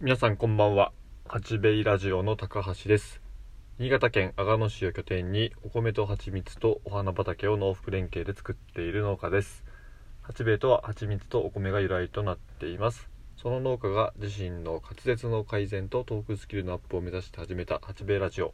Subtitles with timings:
[0.00, 0.92] 皆さんこんばんは。
[1.24, 3.22] 八兵衛ラジオの高橋です。
[3.78, 9.64] 新潟県阿賀野市を拠点にお米と蜂蜜とお花畑を農福連携で作っている農家です。
[10.20, 13.08] 八兵衛とは蜂蜜とお米が由来となっています。
[13.36, 18.52] その農家が自身の滑舌の改善とトークスキルのアップを目指して始めた八兵衛ラジオ。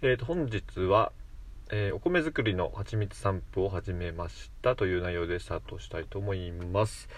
[0.00, 1.12] えーと本日は
[1.70, 7.10] えーお米作りの蜂蜜散布を始めましたという内容でスタートしたいと思います。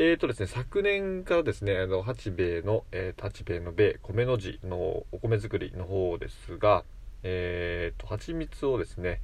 [0.00, 6.84] えーとですね、昨年からですね、あの、八兵衛の、えー、八兵衛の米、米の字のお米作りの方ですが、
[7.24, 9.20] えーと、蜂蜜をですね、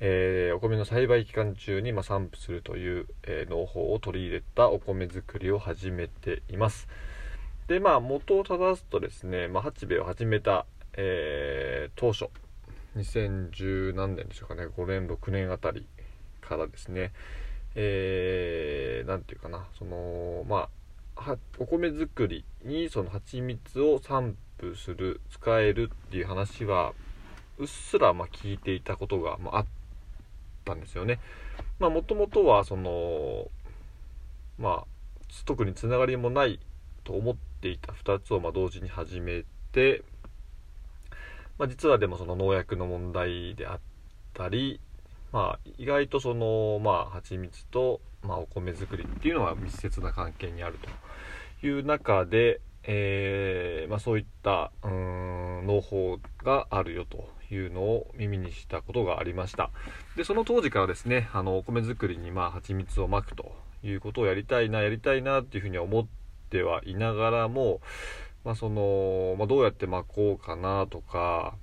[0.00, 6.88] えーお米の栽培期間中に、まあ、散布するという、えー農法を取り入れたお米作りを始めています。
[7.68, 12.30] で、まあ、元を正すとですね、まあ、八兵衛を始めた、えー当初、
[12.96, 15.86] 2010何年でしょうかね5年6年あたり
[16.40, 17.12] からですね
[17.74, 20.68] えー、ていうかなそのま
[21.16, 26.92] あお米作りにその蜂蜜を散布する使えるっていう話は
[27.58, 29.66] うっすらま聞いていたことが、まあ、っ
[30.64, 31.20] たんですよね。
[31.78, 33.48] まあもともとはその
[34.58, 34.84] まあ
[35.44, 36.58] 特につながりもない
[37.04, 40.02] と思っていた2つをま同時に始めて
[41.58, 43.80] まあ、実はでもその農薬の問題であっ
[44.32, 44.80] たり、
[45.34, 50.78] まあ、意外とその、まあ、蜂蜜と、まあ、お米作りっていうのは密接な関係にある
[51.60, 59.70] という中で、えーまあ、そういったうん農法があるよというのを耳にしたことがありました。
[60.16, 66.06] でその当時からですねあのお米作りにまあ蜂蜜をまくということをやりたいなやりたいなっていうふうには思っ
[66.50, 67.80] てはいながらも
[68.44, 71.56] まあそのまあ、どうやって巻こうかなとか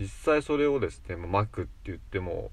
[0.00, 2.50] 実際それをですね、まあ巻くって言っても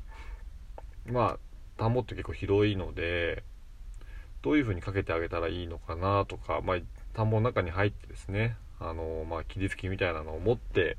[1.08, 1.40] まあ
[1.78, 3.44] 田んぼって結構広いので
[4.42, 6.78] どういう風にかけてあげたらいいのかなとか、まあ、
[7.14, 10.98] 田んぼの中に入ってですねあの、まあ、霧吹きみたいなのを持って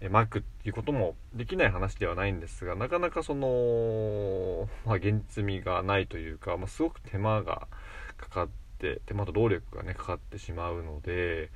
[0.00, 7.68] え巻くっていうこともできない話ではないんですがなかなかその、まあ、現実味がないというか、まあ、すごく手間が
[8.16, 11.50] かかって手間と労力がねかかってしまうので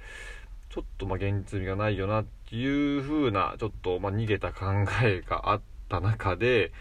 [0.69, 4.67] ちょっとまあ現実味がないよなっていう風なちょっとまあ逃げた考
[5.03, 6.73] えがあった中で、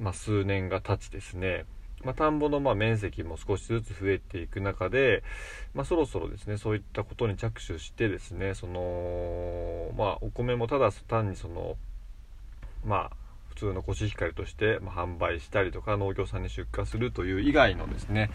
[0.00, 1.66] まあ、数年が経ちですね、
[2.02, 5.22] まあ、田んぼのま面積も少しずつ増えていく中で、
[5.74, 11.76] まあ、そろそろですねそういったことに着手してですねそのまあお米もただ単にその
[12.84, 13.16] まあ
[13.50, 18.30] 普通のコシヒカリとして、ま、販売したりとか農業さんに出荷するという以外のですね、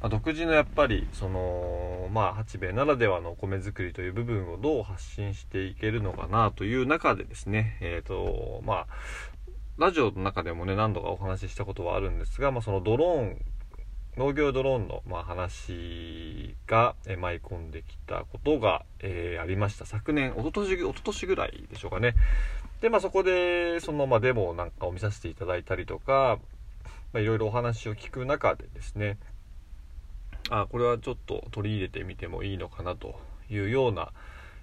[0.00, 8.86] ま、独自のやっぱりそのまあ八兵衛ならではのお米作りという部分をどう発信していけるのかなという中でですねえっ、とまあ
[9.76, 13.44] ラジオの中でもね何度かお話ししたことはあるんですが、まあ、そのドローン
[14.16, 19.86] 農業ドローンの、まあ、話が、え舞い込んできたことが、えーありました。
[19.86, 22.14] 昨年一昨年一昨年ぐらいでしょうかね。
[22.80, 26.38] でまあそこでその、まあ、デモなんかを見させていただいたりとか、
[27.12, 29.18] まあ、いろいろお話を聞く中でですね
[30.50, 33.18] あこれはちょっと取り入れてみてもいいのかなと
[33.50, 34.12] いうような、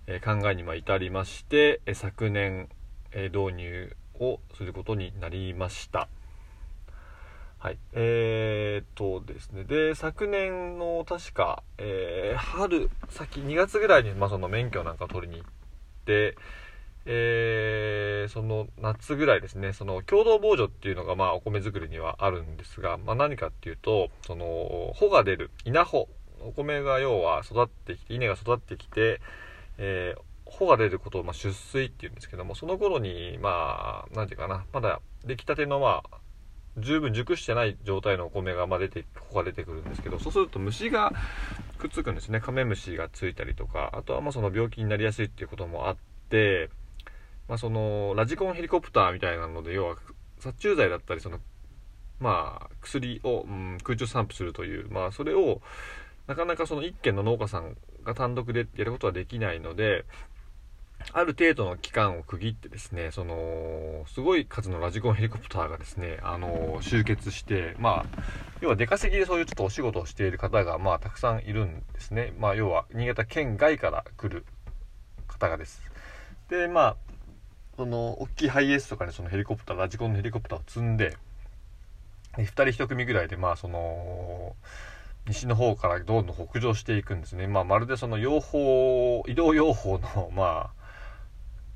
[0.07, 2.69] え考えにま至りまして、え昨年、
[3.11, 6.07] え導入をすることになりました。
[7.57, 7.77] はい。
[7.93, 9.63] えー、っとですね。
[9.63, 15.49] で昨年の確か、えー春先2月ぐらいに、まあ、その免許なんか取りに行っ
[16.05, 16.35] て
[17.05, 19.73] えーその夏ぐらいですね。
[19.73, 26.07] その共同防除っていうのがまあお米作りにはあるんですが、まあ、何かっていうとその穂が出る稲穂。
[26.43, 29.21] お米が要は育ってきて稲が育ってきて、
[29.77, 36.17] えー穂が出ることをまあ出水っていうんですけどもその頃にまあ何ていうかなまだ出来たてのまあ
[36.77, 41.11] 十分熟してない状態のお米がまあ出て穂が出てくるんですけどそうすると虫が
[41.77, 42.39] くっつくんですね。
[42.39, 45.97] カメムシがついたりとかあとはまあその病気になりやすいっていうこともあっ
[46.29, 46.69] て
[47.51, 49.95] まあ、そのラジコンヘリコプターみたいなので要は
[50.39, 51.39] 殺虫剤だったりその
[52.17, 55.59] まあ薬を、うん、空中散布するというまあそれを
[56.27, 57.75] なかなかその一軒の農家さん
[58.05, 60.05] が単独でやることはできないので
[61.13, 68.21] ある程度の期間を区切ってですねそのすごい数のラジコンヘリコプターがですねあの集結してまあ
[68.61, 72.33] 要は出稼ぎでそういうちょっとお仕事をしている方がまあたくさんいるんですね。
[72.39, 74.45] まあ要は新潟県外から来る
[75.27, 75.81] 方がです。
[76.49, 76.95] でまあ
[77.75, 81.17] その大きいハイエースとかにそのヘリコプターラジコンのヘリコプターを積んで
[82.37, 84.55] 2人1組ぐらいでまあその
[85.27, 90.80] 西の方からどんどん北上していくんですね、まあ、まるでその養蜂移動養蜂のまあ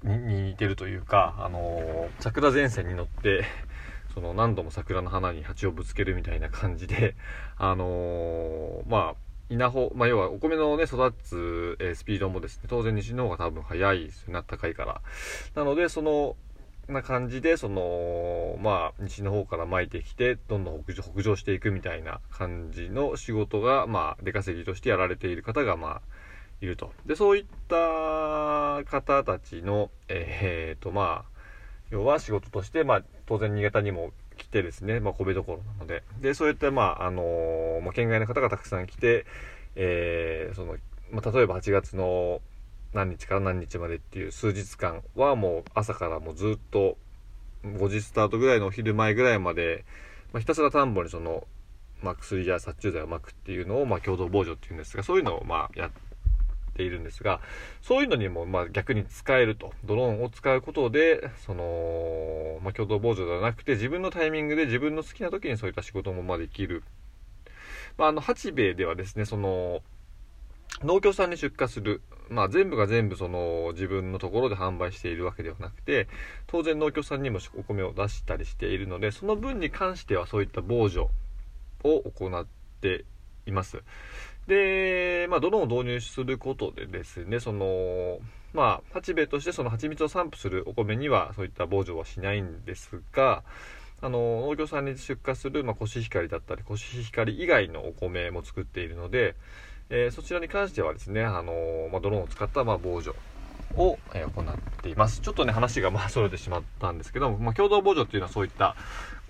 [0.06, 3.44] に似てるというかあの桜前線に乗って
[4.14, 7.16] その何度も桜の花に蜂をぶつけるみたいな感じで
[7.58, 9.16] あのまあ
[9.50, 15.02] 稲穂、まあ、要はお米のね、育つ、え、スピードもですね、当然西の方が多分早いですよね、高いから。
[15.54, 16.36] なので、その、
[16.88, 26.02] な感じで、その、まあ、西の方から巻いてきて、どんどん北上北上していくみたいな感じの仕事が、まあ、出稼ぎとしてやられている方が、まあ、
[26.62, 26.94] いると。
[27.06, 31.36] で、そういった方たちの、えー、っと、まあ、
[31.92, 39.26] 要は仕事として、まあ、当然新潟にも来てですね、まあ、米どころなので、で、そういった、まあ、あのー、まあ、県外の方がたくさん来て、
[39.76, 40.78] えー、その、
[41.12, 42.42] まあ、例えば8月の
[42.94, 46.98] 何日から何日までっていう数日間はもう朝からもうずっと
[47.64, 49.86] 5時スタートぐらいのお昼前ぐらいまで、
[50.32, 51.46] まあ、ひたすら田んぼにその、
[52.02, 55.92] まあ、薬や殺虫剤をまくっていうのを、まあ、共同防除っていうんですが、そういうのを、まあ、やっ
[56.76, 57.42] ているんですが、
[57.82, 59.74] そういうのにも、ま、逆に使えると。
[59.86, 66.84] ドローンを使うことで、その、まあ、共同防除ではなくて、自分のタイミングで自分の好きな時にそういった仕事もまできる。
[67.98, 69.82] まあ、あの、八兵衛ではですね、その、
[70.84, 76.08] 農協さんに出荷する、まあ、全部が全部その自分のところで販売しているわけではなくて
[76.48, 81.10] 当然農協さんにもお米を出したりしているのでその分に関してはそういった防除
[81.84, 82.46] を行っ
[82.82, 83.06] て
[83.46, 83.84] います
[84.48, 88.20] で、まあ、ドローンを導入することでですねその
[88.54, 93.44] まあ八兵衛としてその蜂蜜を散布するお米にはそういった防除はしないんですが
[94.02, 99.36] あの農協さんに出荷する、まあ、コシヒカリだったりコシヒカリ以外のお米も作っているので
[99.90, 103.16] えー、そちらに関してはですね、あの、まあ、ドローンを使ったまあ防除
[103.76, 105.22] を、えー、行っています。
[105.22, 108.76] ちょっとね、話がまあ、それてしまったんですけども、まあ、共同防除っていうのはそういった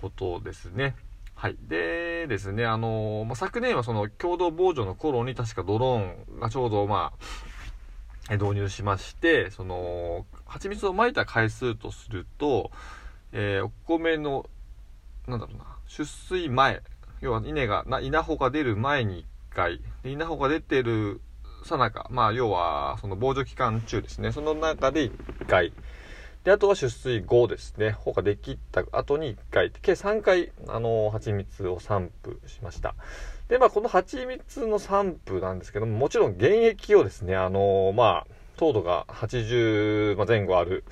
[0.00, 0.94] ことですね。
[1.38, 1.56] はい。
[1.68, 7.12] でですね、あのまあ、昨年はその共同防除の頃に確かドローンがちょうどま
[8.28, 12.70] あ、導入しまして、その、蜂蜜を撒いた回数とすると、
[13.32, 14.48] えー、お米の、
[15.28, 16.80] なんだろうな、出水前、
[17.20, 21.20] 要は稲が、な稲穂が出る前に1回、稲穂が出てる
[21.64, 24.32] さなか、まあ、要は、その防除期間中ですね。
[24.32, 25.74] その中で1回。
[26.46, 27.90] で、あとは出水後ですね。
[27.90, 29.72] 穂ができた後に1回。
[29.82, 32.94] 計3回、あの、蜂蜜を散布しました。
[33.48, 38.26] で、まあ、この蜂蜜の散布なんですけども、もちろん原液をですね、あの、まあ、
[38.56, 40.84] 糖度が80前後ある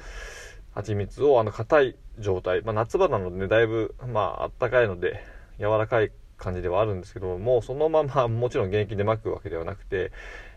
[0.75, 5.23] 蜂蜜を、あの、硬い状態、まあ、夏場なのでね、だいぶ、まあ、あったかいので、
[5.61, 10.11] 柔らかい感じではあるんですけども、そのままもちろん現役で巻くわけではなくて、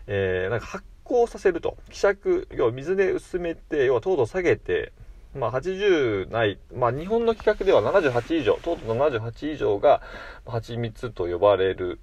[0.08, 1.76] えー、なんか発酵させると。
[1.90, 4.92] 希釈、要は水で薄めて、要は糖度を下げて、
[5.34, 10.02] まあ、80ない、まあ、日本の規格では78以上、糖度78以上が
[10.46, 11.98] 蜂蜜と呼ばれる、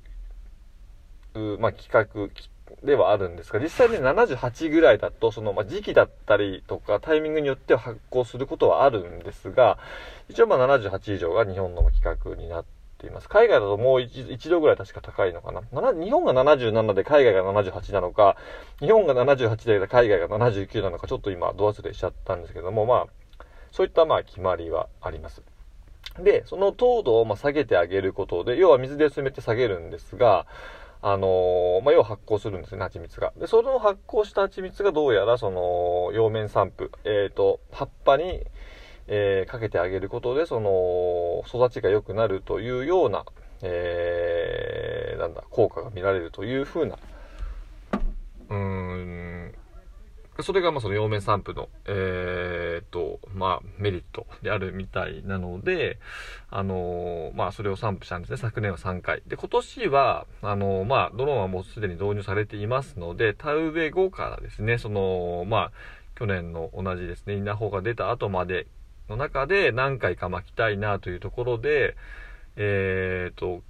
[1.34, 2.32] まあ、規格
[2.84, 9.78] ではあるんですが、実際に78ぐらいだと、その、まあ、時期だったりとか、タイミングによっては発酵することはあるんですが、
[10.30, 12.75] 一応まあ78以上が日本の規格になって
[13.08, 13.30] います。
[13.30, 15.62] 海外だともう 1, 度ぐらい確か高いのかな。
[15.94, 18.38] 日本が77で海外が78なのか、
[18.80, 25.42] 日本が78で海外が79なのか、ちょっと今、ド忘れしちゃったんですけども、まあ、そういったまあ決まりはあります。
[26.20, 30.46] で、その糖度をま下げてあげることで、要は水で薄めて下げるんですが、
[31.02, 33.34] あのー、まあ、要は発酵するんですね、蜂蜜が。
[33.38, 38.44] で、その発酵した蜂蜜がどうやら、その、葉面散布、えっ、ー、と、葉っぱに、
[39.08, 43.26] えー、かけてあげることで、その、育ちが良くなるというような、
[43.62, 46.98] えー、なんだ、効果が見られるというふうな、
[48.50, 49.56] うーん、
[50.42, 55.98] それが、ま、その葉面散布の、えー、っと、まあ、メリットであるみたいなので、
[56.50, 58.38] あのまあ、それを散布したんですね。
[58.38, 59.24] 昨年は3回。
[59.28, 65.72] で、今年は、あのまあ、ドローンはもうすでに導入されていますので、田植え後からですね、その、まあ、
[66.16, 68.68] 去年の同じですね、稲穂が出た後まで
[69.10, 71.96] の中で何回か巻きたいなというところで、
[72.56, 73.62] えーと、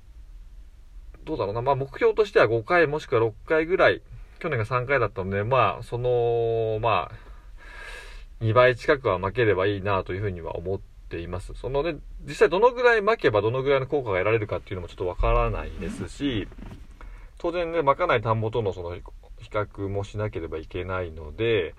[1.23, 4.01] どうだろうな、まあ目標としては5回もしくは6回ぐらい、
[4.39, 11.53] 去年が3回だったので、まあ、その、まあ、2倍近くは巻ければいいなというふうには思っています。
[11.55, 16.47] そのね、実際どのぐらい巻けばどのぐらいの効果が得られるかっていうのもちょっとわからないですし、
[17.37, 19.01] 当然ね、巻かない田んぼとのその比
[19.49, 21.75] 較もしなければいけないので、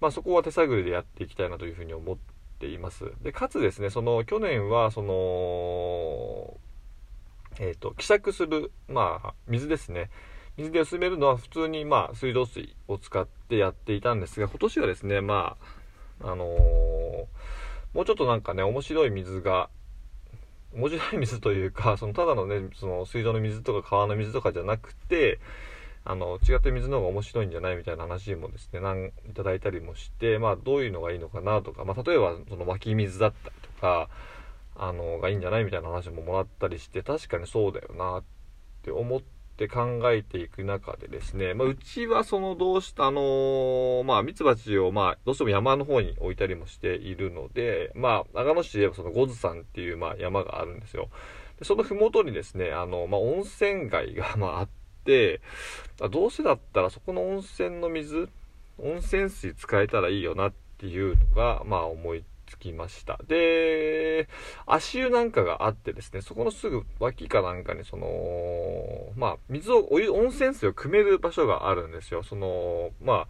[0.00, 3.12] まあそこは手探りでやっていきたいなというふうに思ってています。
[3.22, 6.58] で、かつですね、その、去年は、その、
[7.58, 10.10] えっ、ー、と、希釈する、まあ、水ですね。
[10.56, 15.56] 水で薄めるのは普通に、まあ、水道水を使ってやっていたんですが、今年はですね、ま
[16.22, 17.26] あ、あのー、
[17.94, 19.68] もうちょっとなんかね、面白い水が、
[20.74, 25.38] 面白い水というか、その、ただのね、その、水道の水とか川の水とかじゃなくて、
[26.08, 34.08] あの、違って水の方が面白いんじゃないみたいな話もですね、なんいただいたりもして、まあ、どういうのがいいのかなとか、まあ、例えば、その湧き水だったりとか、
[34.76, 38.24] あの、がいいんじゃないみたいな話ももらったりして、確かにそうだよなっ
[38.82, 39.20] て思っ
[39.56, 51.08] て考えていく中でですね、まあ、うちはそのどうしたあのー、まあ、ミツバチを、まあ、どうしても山の方に置いたりもしているので、まあ、長野市で言えばそのゴズ山っていう、まあ、山があるんですよ。
[51.58, 54.68] でその麓にですね、あの、まあ、温泉街が、まあ、あっ
[55.06, 55.40] て、
[56.10, 58.28] どうせだったらそこの温泉の水、
[58.78, 63.18] 温泉水使えたらいいよなっていうのが、まあ、思いつきました。
[63.26, 64.28] で、
[64.66, 72.22] 足湯なんかがあってですね、そこのすぐ脇かなんかに、その、まあ、水を、お湯、温泉水を汲める場所があるんですよ。
[72.22, 73.28] その、まあ、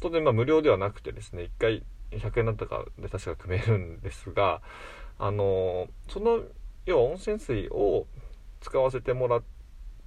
[0.00, 4.62] 当然、まあ、無料ではなくてですね、1回100円だったかで確か汲めるんですが、
[5.18, 6.42] あの、その、
[6.84, 8.06] 要は温泉水を
[8.60, 9.42] 使わせてもらっ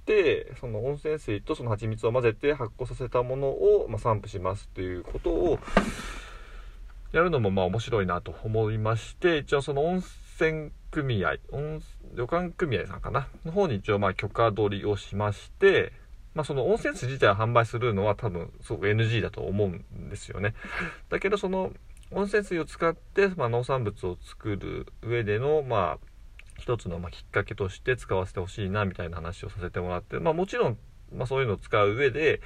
[0.06, 5.58] て、その温泉水とその蜂蜜を混ぜて発酵させたものを、まあ、散布しますということを、
[7.12, 10.02] やるのもまあ面白いなと思いまして、一応その温
[10.36, 11.82] 泉組合、温
[12.14, 13.28] 旅館組合さんかな？
[13.44, 15.92] の方に一応まあ許可取りをしまして、
[16.34, 20.54] まあその温泉水自体を販売するのは多分すごく NG だと思うんですよね。
[21.08, 21.72] だけどその
[22.12, 26.06] 温泉水を使って、まあ、農産物を作る上でのまあ
[26.70, 30.78] 一つのまきっかけとして使わせてほしいなみたいな話をさせてもらって、まあもちろん
[31.12, 32.40] まあそういうのを使う上で、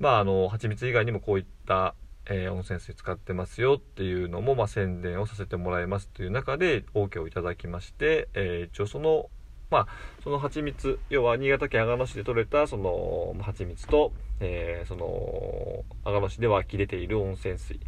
[0.00, 1.94] まああの、蜂蜜以外にもこういった
[2.30, 9.30] えー、温泉水使ってますよっていうのも、まあ、宣伝をさせてもらいますという中で OK をいただきまして、えー、一応その、
[9.70, 9.86] まあ、
[10.22, 17.80] その蜂蜜、要は新潟県阿賀野市で採れたその蜂蜜と、えー、その阿賀野市で湧き出ている温泉水。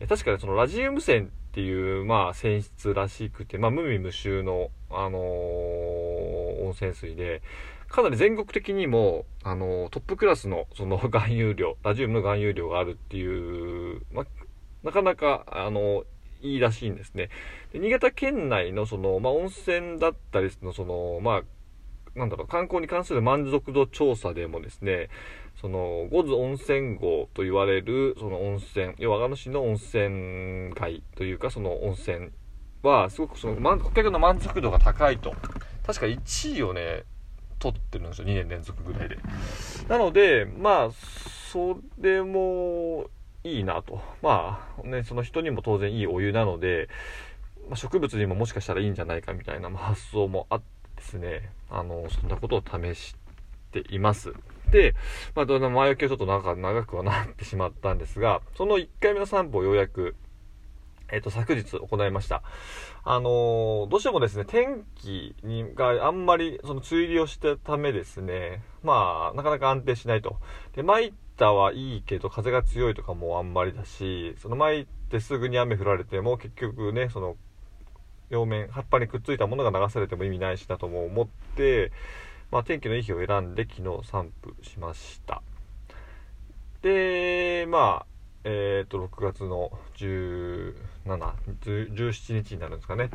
[0.00, 7.42] え確かにそのラジウム泉っていう、まあ、泉質らしくて、まあ、無味無臭の、あの温泉水で、
[7.86, 14.26] かなり全国的にも、あの、トップクラスの、その、 含有量、ラジウムの含有量があるっていう、まあ、
[14.82, 16.02] なかなか、あの、
[16.42, 17.30] いいらしいんですね。
[17.72, 25.08] で新潟県内の、その、まあ温泉だったりの、その、まあ、なんだろう、観光に関する満足度調査でもですね、
[25.64, 32.28] その、五津温泉郷と言われる、その温泉、要は長野市の温泉街というか、その温泉
[32.82, 35.32] は、すごくその、顧客の満足度が高いと。
[35.86, 37.04] 確か1位をね、
[37.58, 39.16] 取ってるんですよ2年連続ぐらいで。
[39.88, 40.90] なのでまあ
[41.50, 43.06] それも
[43.42, 44.02] いいなと。
[44.20, 46.90] まあねその人にも当然いいお湯なので、
[47.70, 50.64] まあ、植物にももしかしたらいいんじゃないかみたいな、ま、発想もあって
[50.96, 53.16] ですねあのそんなことを試し
[53.72, 54.34] ています、
[55.34, 60.16] まあ、前置きはちょっと長長くはなってしまったんですが、その1回目の散歩をようやく、
[61.10, 62.42] えっ、ー、と、昨日行いました。
[63.04, 70.36] あのー、どうしてもですね、天気にがあんまり、その梅雨入りをしたためですね、まあ、なかなか安定しないと。
[70.74, 77.36] で、参ったはいいけど、風が強いとかもあんまりだし、その参ってすぐに雨降られても、結局ね、その、
[78.30, 81.92] 両面、葉っぱにくっついたものが流されても意味ないしなとも思って、
[82.54, 85.42] まあ、天気のいい日を選んで昨日散布しました。
[86.82, 88.06] で、まあ、
[88.44, 90.74] えっ、ー、と、6月の17、
[91.64, 93.10] 17日になるんですかね。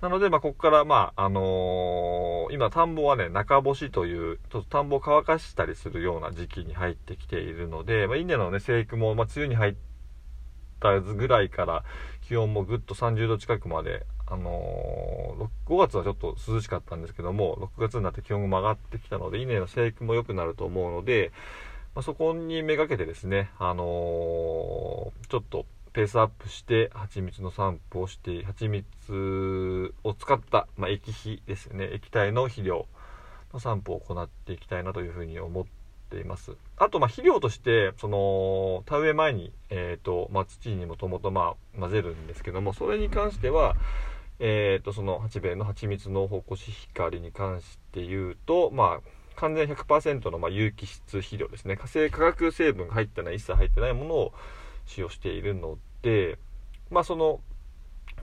[0.00, 9.74] なので、まあ、ここから、まあ、あのー、今、田んぼはね、中干しという、ちょっと田んぼを乾かしたりするような時期に入ってきているので、まあ、稲のね、生育も、まあ、梅雨に入っ
[10.78, 11.82] たぐらいから、
[12.28, 21.32] 気温もぐっと30度近くまで、あのー、5月はちょっと涼しかったんですけども、6月になって気温が上がってきたので、稲の生育も良くなると思うので、
[21.94, 31.88] まあ、そこにめがけてですね、あのー、ちょっとペースアップして蜂蜜の散布をして蜂蜜を使った、まあ、液肥ですね。
[31.92, 32.86] 液体の肥料
[33.52, 35.64] の散布を行っていきたいなというふうに思っ
[36.10, 36.56] ています。
[36.76, 43.76] あとまあ肥料としてその田植え前に、えーとまあ、土にもともとまあ混ぜるんですけどもそれに関しては
[44.40, 49.00] えーと、その八兵衛の蜂蜜のコシ光に関して言うとまあ
[49.36, 51.76] 完全100%のま有機質肥料ですね。
[51.76, 54.32] 化成化学成分が入ってない一切入ってないものを
[54.86, 56.38] 使用しているので
[56.90, 57.40] まあその、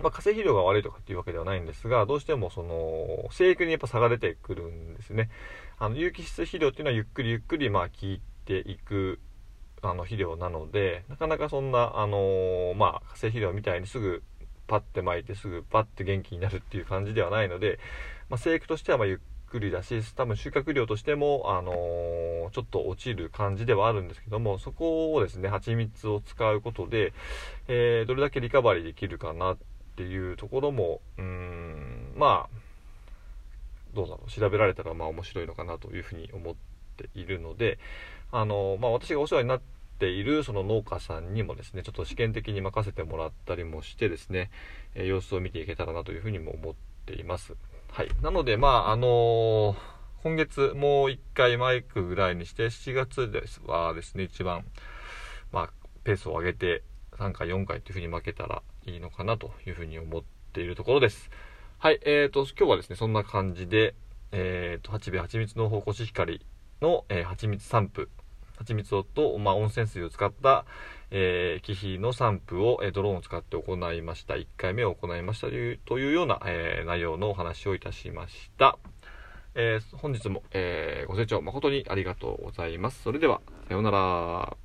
[0.02, 5.30] まあ、化成肥料が悪いとかっていうわけではないんですがどうしてもその生育にやっぱ差が出てくるんですね。
[5.80, 9.20] あの有機質肥料っていうのはゆっくりゆっくりまあ効いていく
[9.82, 14.24] あの肥料なのでなかなかそんなあのー、まあ化成肥料みたいにすぐ
[14.72, 17.78] パッて巻いてすぐパッて元気になるっていう感じではないので、
[18.30, 19.18] まあ、生育としてはまゆっ
[19.50, 27.12] くりだし多分収穫量としても、あのー、ちょっと落ちる感じではあるんですけどもそこをですね蜂蜜を使うことで、
[27.68, 29.58] えー、どれだけリカバリーできるかなっ
[29.98, 32.58] ていうところもうんまあ
[33.94, 36.56] どうだろう調べられたらまあ面白いのかなというふうに思っ
[36.96, 37.78] ているので、
[38.32, 44.50] あのー、まあ、私がお世話になってているその農家さんにもですねちょっと試験的に任せてもらったりもしてですね、
[44.96, 46.74] え様子を見ていけたらなというふうにも思っ
[47.06, 47.54] ています。
[47.92, 48.10] はい。
[48.24, 49.76] なので、まあ、あのー、
[50.24, 54.66] 今月もう1回マイクぐらいにして7月ですはですね一番
[55.52, 55.70] まあ
[56.04, 56.84] ペースを上げて
[57.18, 60.22] 3回4回っていう風に負けたらいいのかなという風に思っ
[60.54, 61.32] ているところです
[61.80, 63.96] はいえーと今日はですねそんな感じで
[64.32, 66.46] えーと八兵衛蜂蜜の方コシヒカリ
[66.84, 68.08] の、えー、蜂蜜散布
[68.62, 70.66] 蜂蜜をと、まあ、温泉水を使った、
[71.12, 74.36] えー、気比の散布を、えー、ドローンを使って行いました。
[74.36, 78.78] 1回目を行いましたというというような、えー、内容のお話をいたしました。
[79.56, 83.02] えー、本日も、え、ご清聴誠にありがとうございます。
[83.04, 84.61] それでは、さようなら。